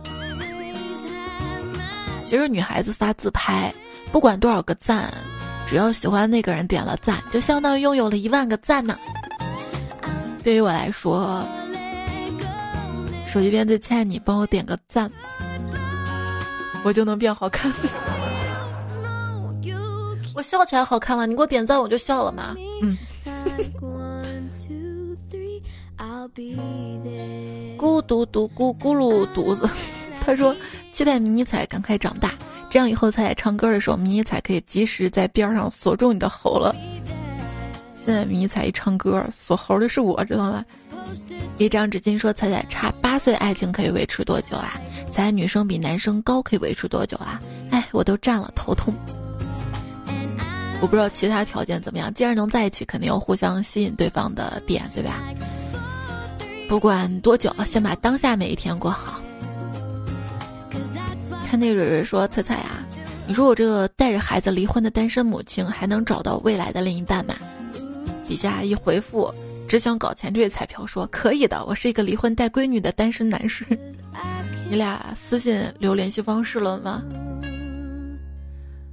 [2.25, 3.73] 其实女孩子发自拍，
[4.11, 5.11] 不管多少个赞。
[5.67, 8.97] 只要喜欢那个人点了赞，就相当于拥有了一万个赞呢。
[10.43, 11.45] 对于我来说，
[13.31, 15.11] 手机边最亲爱你，帮我点个赞，
[16.83, 17.71] 我就能变好看。
[20.39, 21.25] 我笑起来好看吗？
[21.25, 22.55] 你给我点赞，我就笑了吗？
[22.81, 22.97] 嗯。
[27.77, 29.69] 咕嘟嘟咕咕噜犊子，
[30.25, 30.55] 他说
[30.93, 32.33] 期待迷彩赶快长大。
[32.69, 36.73] 这样以后彩彩唱歌的时候，迷你彩可以及时在边上锁住你的喉了。
[38.01, 40.63] 现在迷你彩一唱歌，锁喉的是我，知道吗？
[41.57, 44.79] 一张纸巾说：“彩彩差八岁的爱情可以维持多久啊？
[45.11, 47.41] 彩彩女生比男生高可以维持多久啊？
[47.71, 48.93] 哎，我都占了，头痛。
[50.81, 55.19] 我不知道其他条件怎么样，既然能在一起，肯定要互相吸引对方的点，对吧？
[56.69, 59.19] 不管多久，先把当下每一天过好。”
[61.49, 62.85] 看那蕊蕊说：“彩彩啊，
[63.27, 67.33] 你说我这个带着孩子离婚的单身母亲，还能找到未来的另一半吗？”
[68.27, 69.33] 底下一回复，
[69.67, 73.65] 只想搞钱这位彩票说：“可以的，我是一个离婚带闺女的单身男士。
[74.69, 77.03] 你俩私信留联系方式了吗？”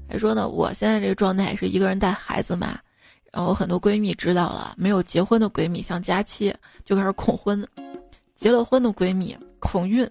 [0.09, 2.79] 还说呢，我现在这个状态是一个人带孩子嘛，
[3.33, 6.55] 然后很多闺蜜知道了，没有结婚的闺蜜像佳期
[6.85, 7.67] 就开始恐婚，
[8.37, 10.09] 结了婚的闺蜜恐孕。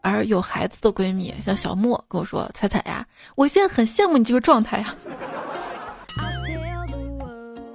[0.00, 3.04] 而有孩子的闺蜜，像小莫跟我说：“彩彩呀，
[3.34, 4.94] 我现在很羡慕你这个状态呀。”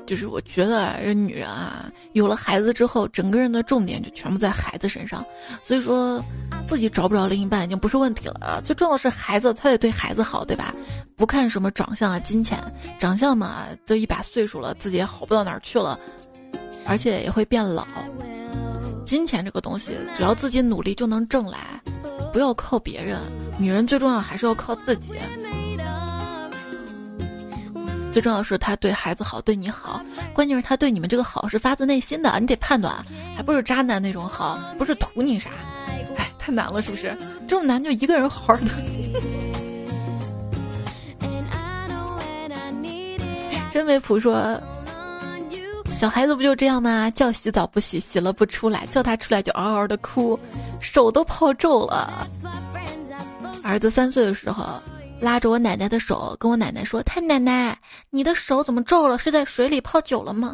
[0.06, 5.26] 就是我觉得这女人啊，有了孩子之后，整个人的重点就全部在孩子身上，
[5.64, 6.24] 所以说
[6.68, 8.62] 自己找不着另一半已经不是问题了。
[8.66, 10.74] 最重要的是孩子，他得对孩子好，对吧？
[11.16, 12.60] 不看什么长相啊、金钱，
[13.00, 15.98] 长相嘛，都一把岁数了，自己也好不到哪儿去了，
[16.86, 17.88] 而且也会变老。
[19.06, 21.60] 金钱这个东西，只要自己努力就能挣来。
[22.32, 23.20] 不要靠别人，
[23.60, 25.12] 女人最重要还是要靠自己。
[28.14, 30.00] 最重要的是他对孩子好，对你好，
[30.34, 33.04] 关键是他对你们这个好是发自内心的，你得判断，
[33.36, 35.50] 还不是渣男那种好，不是图你啥。
[36.16, 37.18] 哎，太难了，是不是？
[37.48, 38.66] 这么难就一个人好好的。
[43.72, 44.62] 真没谱说，
[45.98, 47.10] 小孩子不就这样吗？
[47.10, 50.40] 叫洗澡不洗，洗了不出来，叫他出来就嗷嗷的哭。
[50.80, 52.28] 手都泡皱了。
[53.64, 54.80] 儿子三岁的时候，
[55.24, 59.18] 拉着我奶奶的手，跟我奶奶说：“太奶奶，你的手怎么皱了？
[59.18, 60.54] 是在水里泡久了吗？”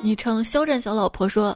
[0.00, 1.54] 昵称肖战小老婆说：“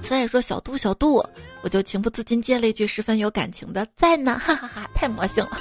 [0.00, 1.22] 再说小度小度，
[1.60, 5.60] 我就情不自禁接了一句十分有感情的在呢，哈哈哈，太魔性了。”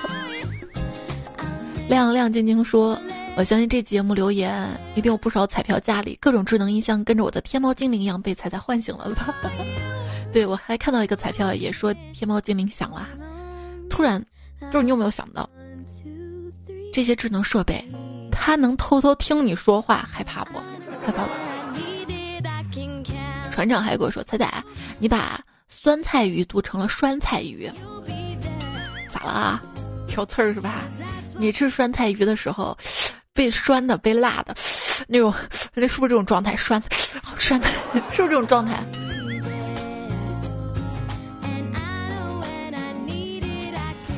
[1.90, 2.98] 亮亮晶晶说。
[3.38, 9.34] 我相信这节目留言一定有不少彩票家里各种智能音箱跟着我的天猫精灵一样被彩彩唤醒了吧？
[10.32, 13.08] 对我还看到一个彩票也说天猫精灵响了，
[13.90, 14.24] 突然
[14.72, 15.50] 就是你有没有想到，
[16.94, 17.84] 这些智能设备
[18.32, 20.60] 它能偷偷听你说话，害怕不？
[21.06, 21.32] 害怕不？
[23.52, 24.64] 船长还跟我说彩彩，
[25.00, 27.70] 你把酸菜鱼读成了酸菜鱼，
[29.12, 29.62] 咋了啊？
[30.08, 30.84] 挑刺儿是吧？
[31.38, 32.78] 你吃酸菜鱼的时候。
[33.32, 34.54] 被酸的，被辣的，
[35.08, 35.34] 那种，
[35.74, 36.58] 那是不是这种状态？
[36.58, 36.82] 酸，
[37.38, 37.62] 酸，
[38.12, 38.84] 是不是这种状态？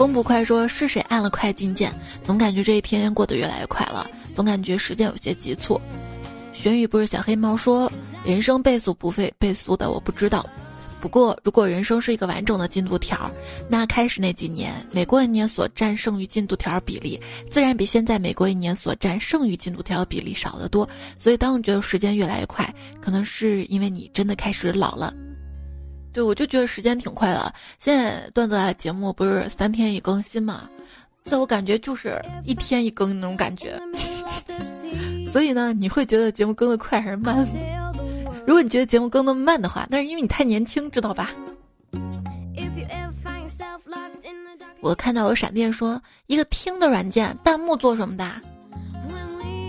[0.02, 1.94] 风不快说是谁按了快进键？
[2.24, 5.80] 总感觉这一天过得越来越快了，总感觉时间有些急促。
[6.54, 7.88] 玄宇不是小黑猫说，
[8.26, 10.44] 人生倍速不费倍速的，我不知道。
[11.00, 13.30] 不过，如果人生是一个完整的进度条，
[13.70, 17.22] 那开始那几年，每过一年所占剩余进度条比例，
[17.52, 20.90] 自然比现在每过一年所占剩余进度条比例少得多。
[21.20, 22.68] 所以，当你觉得时间越来越快，
[23.00, 25.14] 可能是因为你真的开始老了。
[26.14, 27.54] 对，我就觉得时间挺快的。
[27.80, 30.70] 现在段子来节目不是三天一更新嘛，
[31.24, 33.80] 在我感觉就是一天一更那种感觉。
[35.32, 37.48] 所以呢，你会觉得节目更的快还是慢？
[38.46, 41.32] 如果你觉得节目更的慢的话，那是因为你太年轻，知道吧？
[44.82, 48.30] 我看到有闪电说一个听的软件，弹幕做什么的？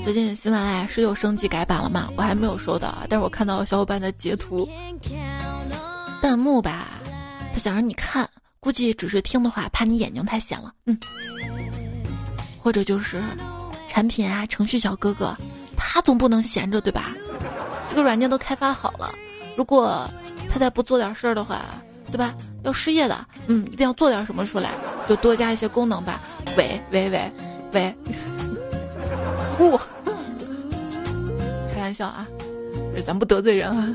[0.02, 2.10] 最近喜马拉雅是有升级改版了吗？
[2.16, 4.68] 我还没有收到，但是我看到小伙伴的截图。
[6.22, 6.86] 弹幕吧，
[7.52, 8.26] 他想让你看，
[8.60, 10.72] 估计只是听的话，怕你眼睛太闲了。
[10.86, 10.96] 嗯，
[12.62, 13.20] 或者就是
[13.88, 15.36] 产品啊，程序小哥哥，
[15.76, 17.10] 他总不能闲着对吧？
[17.90, 19.12] 这个软件都开发好了，
[19.56, 20.08] 如果
[20.48, 21.62] 他再不做点事儿的话，
[22.12, 22.34] 对吧？
[22.62, 24.70] 要失业的，嗯，一定要做点什么出来，
[25.08, 26.20] 就多加一些功能吧。
[26.56, 27.30] 喂喂喂
[27.72, 27.94] 喂，
[29.58, 29.76] 不，
[31.74, 32.28] 开玩笑啊，
[33.04, 33.88] 咱不得罪人啊。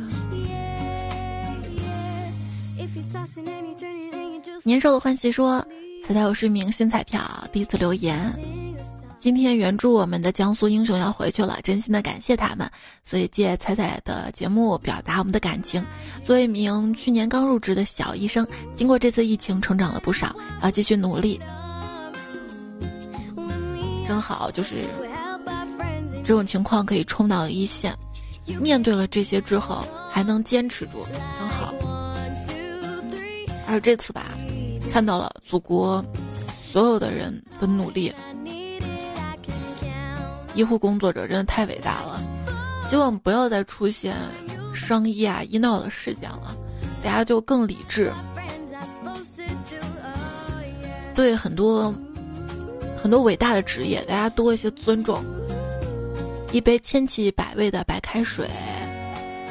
[4.63, 5.65] 年少的欢喜说
[6.03, 8.33] ：“彩彩，我是一名新彩票，第一次留言。”
[9.19, 12.69] 今天援助我们的江苏英雄要回去了，真心的感谢他们，
[13.03, 15.83] 所以借彩彩的节目表达我们的感情。
[16.23, 18.45] 作为一名去年刚入职的小医生，
[18.75, 21.39] 经过这次疫情成长了不少，要继续努力。
[24.07, 24.85] 真好，就是
[26.23, 27.93] 这种情况可以冲到一线，
[28.61, 31.73] 面对了这些之后还能坚持住，真好。
[33.67, 34.25] 而这次吧，
[34.91, 36.03] 看到了祖国
[36.63, 38.13] 所有的人的努力。
[40.55, 42.23] 医护工作者真的太伟大了，
[42.89, 44.15] 希望不要再出现
[44.73, 46.55] 伤医啊医闹的事件了，
[47.03, 48.11] 大家就更理智，
[51.13, 51.93] 对很多
[52.99, 55.23] 很多伟大的职业，大家多一些尊重。
[56.53, 58.49] 一杯千奇百味的白开水，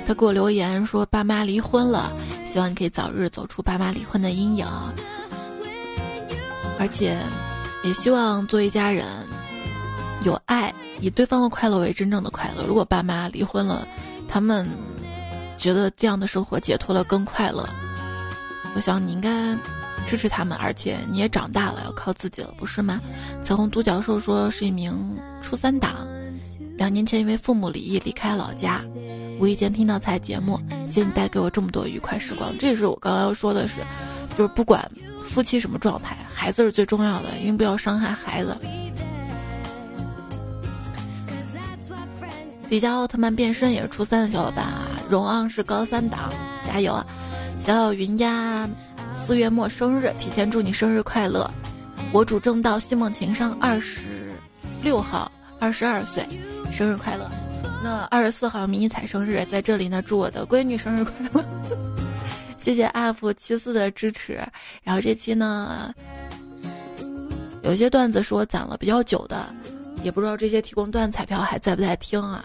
[0.07, 2.12] 他给我留言说爸妈离婚了，
[2.50, 4.66] 希望你可以早日走出爸妈离婚的阴影，
[6.78, 7.18] 而且
[7.82, 9.04] 也希望做一家人。
[10.22, 12.64] 有爱，以对方的快乐为真正的快乐。
[12.64, 13.86] 如果爸妈离婚了，
[14.28, 14.66] 他们
[15.59, 17.68] 觉得这样的生活解脱了更快乐，
[18.74, 19.57] 我想你应该
[20.07, 20.57] 支持他们。
[20.59, 23.00] 而且你也长大了，要靠自己了，不是吗？
[23.44, 26.07] 彩虹独角兽说是一名初三党，
[26.76, 28.82] 两年前因为父母离异离开老家，
[29.39, 32.57] 无意间听到彩节目，谢谢你带给我这么多愉快时光。
[32.59, 33.74] 这也是我刚刚要说的是，
[34.37, 34.91] 就是不管
[35.24, 38.57] 夫妻什么状态，孩子是最重要的，因为不要伤害孩子。
[42.68, 46.32] 迪迦奥特曼变身也是初三的小伙伴啊，荣昂是高三党，
[46.66, 47.07] 加油啊！
[47.61, 48.68] 小小云呀
[49.22, 51.49] 四月末生日，提前祝你生日快乐！
[52.12, 54.32] 我主正道西梦情商二十
[54.82, 55.30] 六号
[55.61, 56.26] 二十二岁，
[56.72, 57.30] 生日快乐！
[57.83, 61.45] 那二十四号迷彩生日，在这里呢，祝我的闺女生日快乐！
[62.59, 64.43] 谢谢 F 七四的支持。
[64.83, 65.95] 然后这期呢，
[67.62, 69.47] 有些段子是我攒了比较久的。
[70.03, 72.45] 也不知道这些提供段彩票还在不在听啊？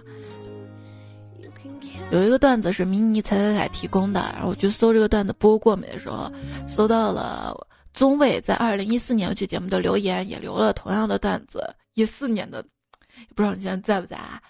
[2.11, 6.31] 有一个段子是迷你彩彩彩提供的，然后我去搜这个段子播过没的时候，
[6.67, 7.55] 搜到了
[7.93, 11.63] 宗卫在二零一四年有期节目的留言，也留了同样的段子，
[11.93, 12.63] 一四年的，
[13.35, 14.41] 不知道你现在在不在啊？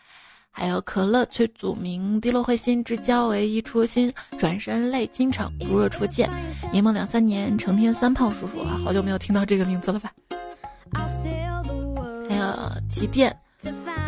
[0.52, 6.30] 还有可乐崔祖明低落灰心之交唯一初心转身泪倾城如若初见
[6.72, 10.12] 柠檬两三年成天三胖叔叔啊，好久没有听到这个名字了吧？
[12.30, 13.36] 还有奇电，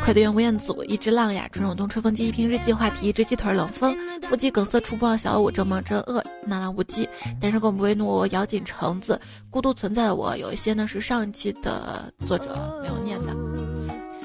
[0.03, 7.07] 快递员吴彦祖，一只浪呀，纯手动吹风机，一瓶日记，话题，一只鸡腿，冷风，腹肌梗塞，触碰小五，这么真饿，纳兰无忌，
[7.39, 9.19] 单身狗不为奴，咬紧橙子，
[9.49, 13.33] 孤独存在的我，有一些呢是上一期的作者没有念的，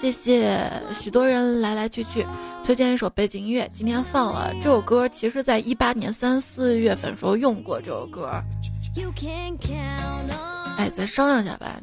[0.00, 2.24] 谢谢许多人来来去去，
[2.64, 8.30] 推荐一首背景音乐，今天放了这首歌，其实在一八年三四月份时候用过这首歌，
[10.76, 11.80] 哎，咱商量一下吧。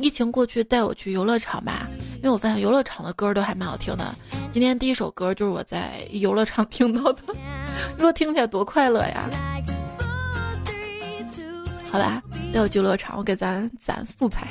[0.00, 4.14] 疫情过去，带我去游乐场吧，因为我发现游乐场的歌都还蛮好听的。
[4.52, 7.22] 今天第一首歌就是我在游乐场听到的，
[7.96, 9.28] 你说听起来多快乐呀！
[11.90, 12.22] 好吧，
[12.52, 14.48] 带我去游乐场，我给咱攒素材。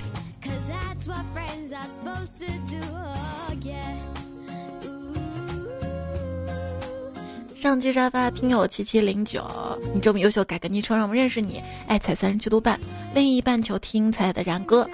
[7.55, 9.45] 上期沙发听友七七零九，
[9.93, 11.61] 你这么优秀，改个昵称让我们认识你。
[11.87, 12.79] 爱踩三十七度半，
[13.13, 14.89] 另一半球听彩的然哥。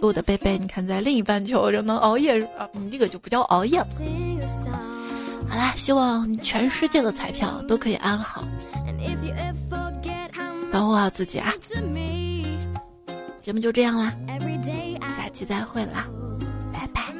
[0.00, 2.68] 录的贝贝，你看在另一半球就能熬夜啊！
[2.72, 3.86] 你这个就不叫熬夜了。
[5.48, 8.44] 好啦，希望全世界的彩票都可以安好，
[10.72, 11.52] 保护好自己啊！
[13.40, 14.12] 节目就这样啦，
[14.62, 14.97] 下
[15.38, 16.04] 期再会啦，
[16.72, 17.14] 拜拜。